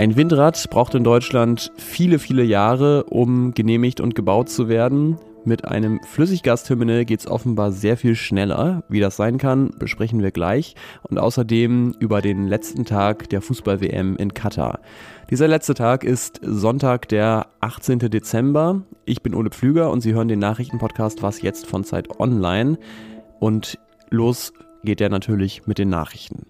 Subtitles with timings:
[0.00, 5.18] Ein Windrad braucht in Deutschland viele, viele Jahre, um genehmigt und gebaut zu werden.
[5.44, 8.82] Mit einem Flüssiggasterminal geht es offenbar sehr viel schneller.
[8.88, 10.74] Wie das sein kann, besprechen wir gleich.
[11.02, 14.80] Und außerdem über den letzten Tag der Fußball-WM in Katar.
[15.28, 17.98] Dieser letzte Tag ist Sonntag, der 18.
[17.98, 18.80] Dezember.
[19.04, 22.78] Ich bin Ole Pflüger und Sie hören den Nachrichtenpodcast Was jetzt von Zeit Online.
[23.38, 23.78] Und
[24.08, 26.46] los geht er natürlich mit den Nachrichten.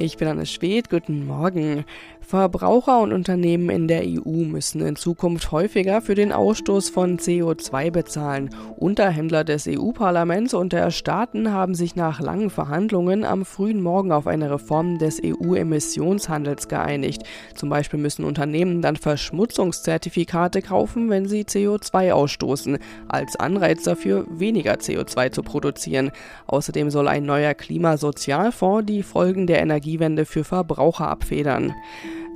[0.00, 1.84] Ich bin Anne Schwedt, guten Morgen.
[2.20, 7.90] Verbraucher und Unternehmen in der EU müssen in Zukunft häufiger für den Ausstoß von CO2
[7.90, 8.50] bezahlen.
[8.76, 14.26] Unterhändler des EU-Parlaments und der Staaten haben sich nach langen Verhandlungen am frühen Morgen auf
[14.26, 17.22] eine Reform des EU-Emissionshandels geeinigt.
[17.54, 24.74] Zum Beispiel müssen Unternehmen dann Verschmutzungszertifikate kaufen, wenn sie CO2 ausstoßen, als Anreiz dafür, weniger
[24.74, 26.10] CO2 zu produzieren.
[26.46, 31.74] Außerdem soll ein neuer Klimasozialfonds die Folgen der Energiewende für Verbraucher abfedern.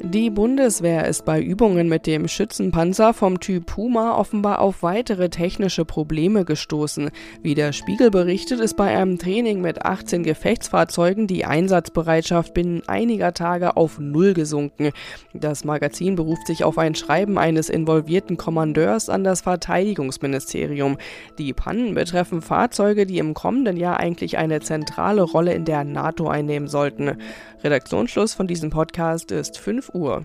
[0.04, 5.84] Die Bundeswehr ist bei Übungen mit dem Schützenpanzer vom Typ Puma offenbar auf weitere technische
[5.84, 7.10] Probleme gestoßen.
[7.40, 13.32] Wie der Spiegel berichtet, ist bei einem Training mit 18 Gefechtsfahrzeugen die Einsatzbereitschaft binnen einiger
[13.32, 14.90] Tage auf Null gesunken.
[15.34, 20.98] Das Magazin beruft sich auf ein Schreiben eines involvierten Kommandeurs an das Verteidigungsministerium.
[21.38, 26.26] Die Pannen betreffen Fahrzeuge, die im kommenden Jahr eigentlich eine zentrale Rolle in der NATO
[26.26, 27.18] einnehmen sollten.
[27.62, 30.24] Redaktionsschluss von diesem Podcast ist 5 Uhr.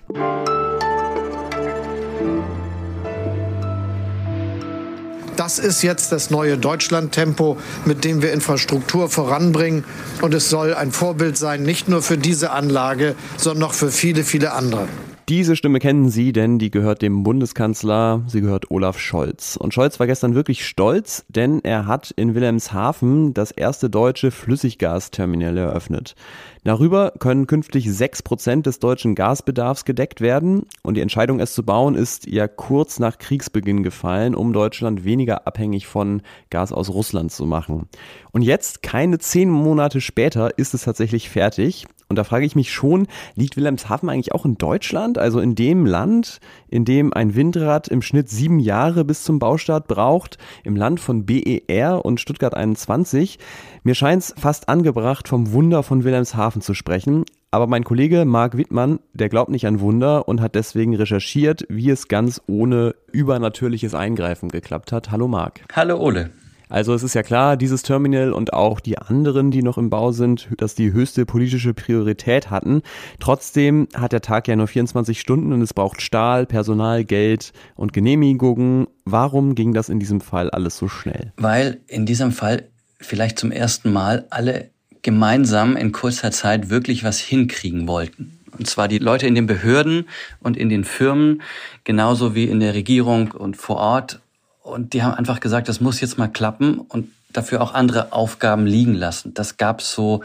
[5.35, 9.85] Das ist jetzt das neue Deutschland-Tempo, mit dem wir Infrastruktur voranbringen.
[10.21, 14.23] Und es soll ein Vorbild sein, nicht nur für diese Anlage, sondern auch für viele,
[14.23, 14.87] viele andere.
[15.29, 19.57] Diese Stimme kennen Sie, denn die gehört dem Bundeskanzler, sie gehört Olaf Scholz.
[19.57, 25.57] Und Scholz war gestern wirklich stolz, denn er hat in Wilhelmshaven das erste deutsche Flüssiggasterminal
[25.57, 26.15] eröffnet.
[26.63, 30.63] Darüber können künftig sechs Prozent des deutschen Gasbedarfs gedeckt werden.
[30.81, 35.45] Und die Entscheidung, es zu bauen, ist ja kurz nach Kriegsbeginn gefallen, um Deutschland weniger
[35.45, 37.89] abhängig von Gas aus Russland zu machen.
[38.31, 41.85] Und jetzt, keine zehn Monate später, ist es tatsächlich fertig.
[42.09, 45.16] Und da frage ich mich schon, liegt Wilhelmshaven eigentlich auch in Deutschland?
[45.17, 46.39] Also in dem Land,
[46.69, 51.25] in dem ein Windrad im Schnitt sieben Jahre bis zum Baustart braucht, im Land von
[51.25, 53.39] BER und Stuttgart 21.
[53.83, 57.25] Mir scheint es fast angebracht, vom Wunder von Wilhelmshaven zu sprechen.
[57.49, 61.89] Aber mein Kollege Marc Wittmann, der glaubt nicht an Wunder und hat deswegen recherchiert, wie
[61.89, 65.11] es ganz ohne übernatürliches Eingreifen geklappt hat.
[65.11, 65.61] Hallo Marc.
[65.73, 66.31] Hallo Ole.
[66.69, 70.11] Also es ist ja klar, dieses Terminal und auch die anderen, die noch im Bau
[70.11, 72.81] sind, dass die höchste politische Priorität hatten.
[73.19, 77.93] Trotzdem hat der Tag ja nur 24 Stunden und es braucht Stahl, Personal, Geld und
[77.93, 78.87] Genehmigungen.
[79.05, 81.31] Warum ging das in diesem Fall alles so schnell?
[81.37, 82.67] Weil in diesem Fall
[82.99, 84.69] vielleicht zum ersten Mal alle
[85.01, 88.37] gemeinsam in kurzer Zeit wirklich was hinkriegen wollten.
[88.57, 90.07] Und zwar die Leute in den Behörden
[90.41, 91.41] und in den Firmen,
[91.83, 94.19] genauso wie in der Regierung und vor Ort
[94.67, 98.65] und die haben einfach gesagt, das muss jetzt mal klappen und dafür auch andere Aufgaben
[98.65, 99.33] liegen lassen.
[99.33, 100.23] Das gab es so,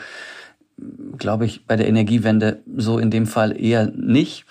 [1.17, 4.45] glaube ich, bei der Energiewende so in dem Fall eher nicht.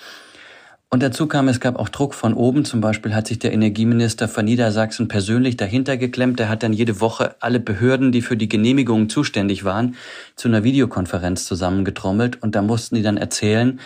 [0.90, 2.66] Und dazu kam, es gab auch Druck von oben.
[2.66, 6.40] Zum Beispiel hat sich der Energieminister von Niedersachsen persönlich dahinter geklemmt.
[6.40, 9.96] Der hat dann jede Woche alle Behörden, die für die Genehmigungen zuständig waren,
[10.36, 12.44] zu einer Videokonferenz zusammengetrommelt.
[12.44, 13.80] Und da mussten die dann erzählen,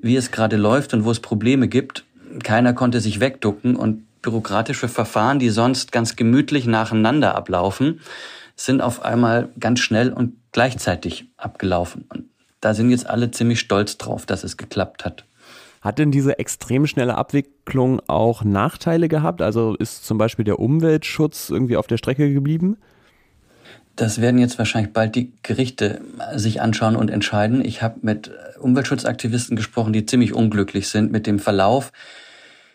[0.00, 2.04] wie es gerade läuft und wo es Probleme gibt.
[2.42, 8.00] Keiner konnte sich wegducken und bürokratische Verfahren, die sonst ganz gemütlich nacheinander ablaufen,
[8.56, 12.04] sind auf einmal ganz schnell und gleichzeitig abgelaufen.
[12.08, 12.24] Und
[12.60, 15.24] da sind jetzt alle ziemlich stolz drauf, dass es geklappt hat.
[15.80, 19.40] Hat denn diese extrem schnelle Abwicklung auch Nachteile gehabt?
[19.40, 22.76] Also ist zum Beispiel der Umweltschutz irgendwie auf der Strecke geblieben?
[23.96, 26.00] Das werden jetzt wahrscheinlich bald die Gerichte
[26.34, 27.64] sich anschauen und entscheiden.
[27.64, 28.30] Ich habe mit
[28.60, 31.92] Umweltschutzaktivisten gesprochen, die ziemlich unglücklich sind mit dem Verlauf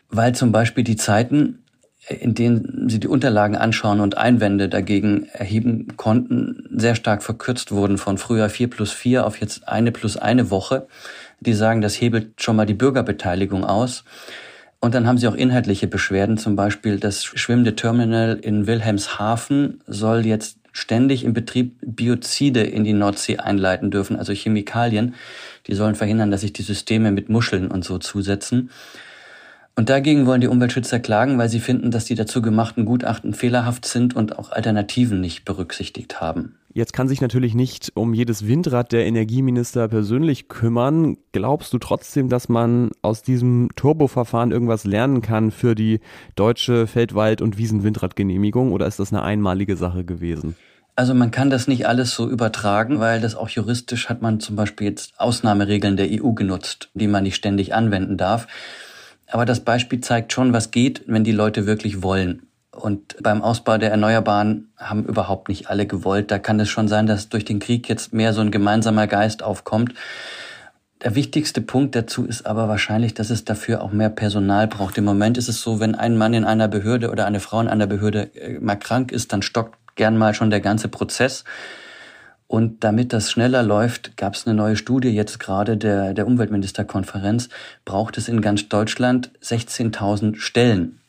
[0.10, 1.60] weil zum Beispiel die Zeiten,
[2.08, 7.98] in denen sie die Unterlagen anschauen und Einwände dagegen erheben konnten, sehr stark verkürzt wurden
[7.98, 10.88] von früher vier plus vier auf jetzt eine plus eine Woche.
[11.40, 14.04] Die sagen, das hebelt schon mal die Bürgerbeteiligung aus.
[14.80, 20.28] Und dann haben sie auch inhaltliche Beschwerden, zum Beispiel das schwimmende Terminal in Wilhelmshaven soll
[20.28, 25.16] jetzt ständig im Betrieb Biozide in die Nordsee einleiten dürfen, also Chemikalien.
[25.68, 28.70] Die sollen verhindern, dass sich die Systeme mit Muscheln und so zusetzen.
[29.78, 33.86] Und dagegen wollen die Umweltschützer klagen, weil sie finden, dass die dazu gemachten Gutachten fehlerhaft
[33.86, 36.56] sind und auch Alternativen nicht berücksichtigt haben.
[36.74, 41.18] Jetzt kann sich natürlich nicht um jedes Windrad der Energieminister persönlich kümmern.
[41.34, 46.00] Glaubst du trotzdem, dass man aus diesem Turboverfahren irgendwas lernen kann für die
[46.36, 50.56] deutsche Feldwald- und Wiesenwindradgenehmigung oder ist das eine einmalige Sache gewesen?
[50.98, 54.56] Also man kann das nicht alles so übertragen, weil das auch juristisch hat man zum
[54.56, 58.48] Beispiel jetzt Ausnahmeregeln der EU genutzt, die man nicht ständig anwenden darf.
[59.28, 62.48] Aber das Beispiel zeigt schon, was geht, wenn die Leute wirklich wollen.
[62.72, 66.30] Und beim Ausbau der Erneuerbaren haben überhaupt nicht alle gewollt.
[66.30, 69.44] Da kann es schon sein, dass durch den Krieg jetzt mehr so ein gemeinsamer Geist
[69.44, 69.94] aufkommt.
[71.02, 74.98] Der wichtigste Punkt dazu ist aber wahrscheinlich, dass es dafür auch mehr Personal braucht.
[74.98, 77.68] Im Moment ist es so, wenn ein Mann in einer Behörde oder eine Frau in
[77.68, 81.44] einer Behörde äh, mal krank ist, dann stockt gern mal schon der ganze Prozess.
[82.48, 87.50] Und damit das schneller läuft, gab es eine neue Studie jetzt gerade der, der Umweltministerkonferenz,
[87.86, 91.00] braucht es in ganz Deutschland 16.000 Stellen.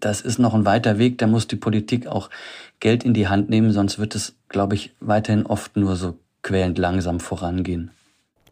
[0.00, 2.30] Das ist noch ein weiter Weg, da muss die Politik auch
[2.80, 6.78] Geld in die Hand nehmen, sonst wird es, glaube ich, weiterhin oft nur so quälend
[6.78, 7.90] langsam vorangehen.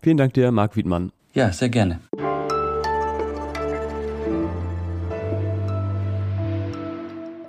[0.00, 1.12] Vielen Dank dir, Marc Wiedmann.
[1.34, 2.00] Ja, sehr gerne.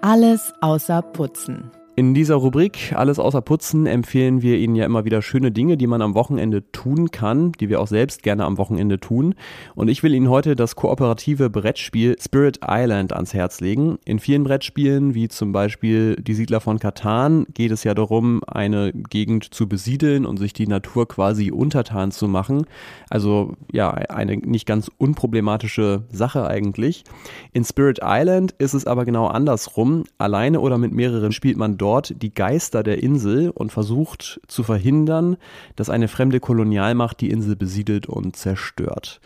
[0.02, 1.72] Alles außer Putzen.
[1.95, 5.86] In dieser Rubrik Alles außer Putzen empfehlen wir Ihnen ja immer wieder schöne Dinge, die
[5.86, 9.36] man am Wochenende tun kann, die wir auch selbst gerne am Wochenende tun.
[9.75, 14.00] Und ich will Ihnen heute das kooperative Brettspiel Spirit Island ans Herz legen.
[14.06, 18.92] In vielen Brettspielen, wie zum Beispiel Die Siedler von Katan, geht es ja darum, eine
[18.92, 22.66] Gegend zu besiedeln und sich die Natur quasi untertan zu machen.
[23.12, 27.04] Also ja, eine nicht ganz unproblematische Sache eigentlich.
[27.51, 30.06] In Spirit Island ist es aber genau andersrum.
[30.18, 35.36] Alleine oder mit mehreren spielt man dort die Geister der Insel und versucht zu verhindern,
[35.76, 39.20] dass eine fremde Kolonialmacht die Insel besiedelt und zerstört.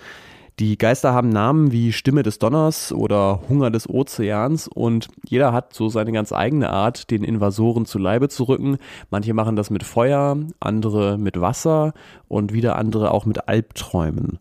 [0.58, 5.72] Die Geister haben Namen wie Stimme des Donners oder Hunger des Ozeans und jeder hat
[5.72, 8.80] so seine ganz eigene Art, den Invasoren zu Leibe zu rücken.
[9.12, 11.94] Manche machen das mit Feuer, andere mit Wasser
[12.28, 14.40] und wieder andere auch mit Albträumen.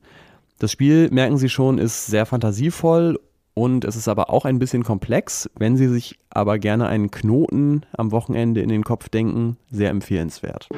[0.59, 3.21] Das Spiel, merken Sie schon, ist sehr fantasievoll
[3.59, 5.49] und es ist aber auch ein bisschen komplex.
[5.59, 10.69] Wenn Sie sich aber gerne einen Knoten am Wochenende in den Kopf denken, sehr empfehlenswert.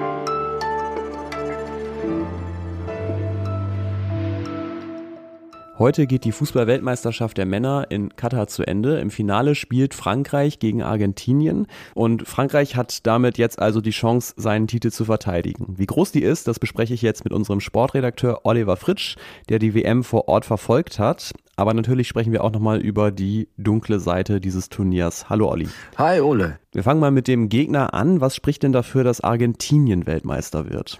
[5.78, 8.98] Heute geht die Fußballweltmeisterschaft der Männer in Katar zu Ende.
[8.98, 14.66] Im Finale spielt Frankreich gegen Argentinien und Frankreich hat damit jetzt also die Chance, seinen
[14.66, 15.76] Titel zu verteidigen.
[15.78, 19.14] Wie groß die ist, das bespreche ich jetzt mit unserem Sportredakteur Oliver Fritsch,
[19.50, 21.32] der die WM vor Ort verfolgt hat.
[21.54, 25.30] Aber natürlich sprechen wir auch nochmal über die dunkle Seite dieses Turniers.
[25.30, 25.69] Hallo Olli.
[25.96, 26.58] Hi Ole.
[26.72, 28.20] Wir fangen mal mit dem Gegner an.
[28.20, 30.98] Was spricht denn dafür, dass Argentinien Weltmeister wird?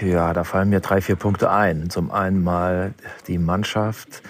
[0.00, 1.90] Ja, da fallen mir drei, vier Punkte ein.
[1.90, 2.94] Zum einen mal
[3.26, 4.22] die Mannschaft,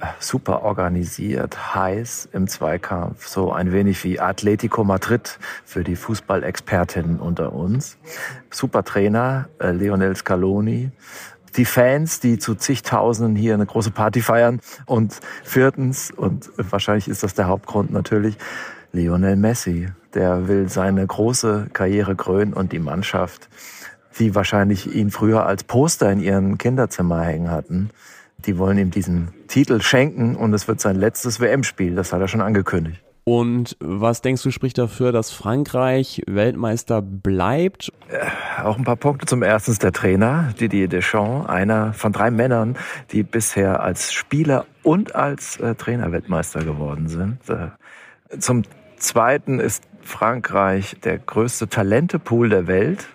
[0.00, 7.20] äh, super organisiert, heiß im Zweikampf, so ein wenig wie Atletico Madrid für die Fußballexpertinnen
[7.20, 7.98] unter uns.
[8.50, 10.90] Super Trainer, äh, Lionel Scaloni.
[11.56, 14.60] Die Fans, die zu zigtausenden hier eine große Party feiern.
[14.86, 18.38] Und viertens, und wahrscheinlich ist das der Hauptgrund natürlich,
[18.92, 19.88] Lionel Messi.
[20.14, 23.48] Der will seine große Karriere krönen und die Mannschaft
[24.18, 27.90] die wahrscheinlich ihn früher als Poster in ihren Kinderzimmer hängen hatten.
[28.38, 31.94] Die wollen ihm diesen Titel schenken und es wird sein letztes WM-Spiel.
[31.94, 33.02] Das hat er schon angekündigt.
[33.24, 37.92] Und was denkst du spricht dafür, dass Frankreich Weltmeister bleibt?
[38.08, 38.26] Äh,
[38.60, 39.26] auch ein paar Punkte.
[39.26, 42.76] Zum ersten ist der Trainer, Didier Deschamps, einer von drei Männern,
[43.12, 47.38] die bisher als Spieler und als äh, Trainer Weltmeister geworden sind.
[47.48, 48.64] Äh, zum
[48.96, 53.06] zweiten ist Frankreich der größte Talentepool der Welt.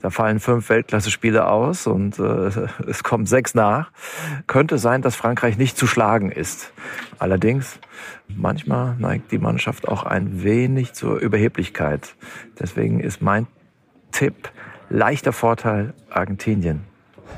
[0.00, 2.22] Da fallen fünf Weltklasse-Spiele aus und äh,
[2.86, 3.90] es kommen sechs nach.
[4.46, 6.72] Könnte sein, dass Frankreich nicht zu schlagen ist.
[7.18, 7.78] Allerdings,
[8.28, 12.14] manchmal neigt die Mannschaft auch ein wenig zur Überheblichkeit.
[12.58, 13.46] Deswegen ist mein
[14.12, 14.50] Tipp
[14.88, 16.84] leichter Vorteil Argentinien.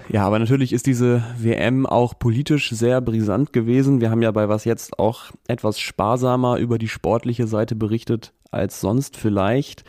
[0.09, 4.01] Ja, aber natürlich ist diese WM auch politisch sehr brisant gewesen.
[4.01, 8.81] Wir haben ja bei was jetzt auch etwas sparsamer über die sportliche Seite berichtet als
[8.81, 9.85] sonst vielleicht.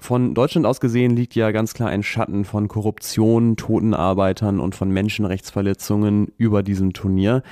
[0.00, 4.74] Von Deutschland aus gesehen liegt ja ganz klar ein Schatten von Korruption, toten Arbeitern und
[4.74, 7.42] von Menschenrechtsverletzungen über diesem Turnier.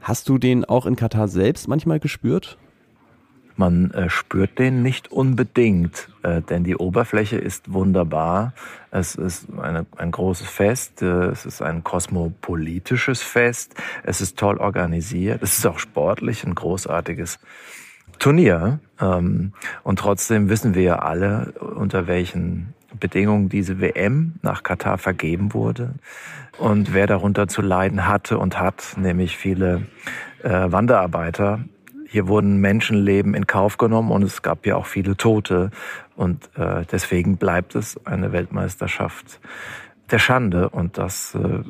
[0.00, 2.58] Hast du den auch in Katar selbst manchmal gespürt?
[3.56, 8.52] Man äh, spürt den nicht unbedingt, äh, denn die Oberfläche ist wunderbar.
[8.90, 14.58] Es ist eine, ein großes Fest, äh, es ist ein kosmopolitisches Fest, es ist toll
[14.58, 17.40] organisiert, es ist auch sportlich ein großartiges
[18.18, 18.80] Turnier.
[19.00, 25.52] Ähm, und trotzdem wissen wir ja alle, unter welchen Bedingungen diese WM nach Katar vergeben
[25.52, 25.94] wurde
[26.58, 29.82] und wer darunter zu leiden hatte und hat, nämlich viele
[30.42, 31.60] äh, Wanderarbeiter.
[32.08, 35.70] Hier wurden Menschenleben in Kauf genommen und es gab ja auch viele Tote
[36.14, 39.40] und äh, deswegen bleibt es eine Weltmeisterschaft
[40.10, 41.62] der Schande und das äh,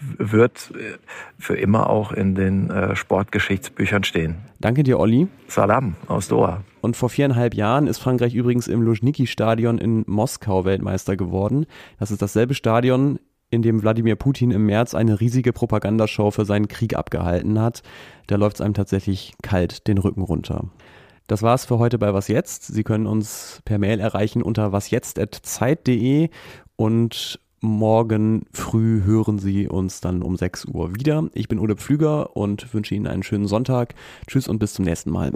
[0.00, 0.98] wird äh,
[1.38, 4.36] für immer auch in den äh, Sportgeschichtsbüchern stehen.
[4.60, 5.28] Danke dir, Olli.
[5.48, 6.62] Salam aus Doha.
[6.80, 11.66] Und vor viereinhalb Jahren ist Frankreich übrigens im Luzhniki-Stadion in Moskau Weltmeister geworden.
[11.98, 13.18] Das ist dasselbe Stadion,
[13.50, 17.82] in dem Wladimir Putin im März eine riesige Propagandashow für seinen Krieg abgehalten hat.
[18.26, 20.64] Da läuft es einem tatsächlich kalt den Rücken runter.
[21.26, 22.66] Das war's für heute bei Was Jetzt.
[22.66, 26.28] Sie können uns per Mail erreichen unter wasjetzt.zeit.de
[26.76, 31.28] und morgen früh hören Sie uns dann um 6 Uhr wieder.
[31.32, 33.94] Ich bin Ole Pflüger und wünsche Ihnen einen schönen Sonntag.
[34.26, 35.32] Tschüss und bis zum nächsten Mal.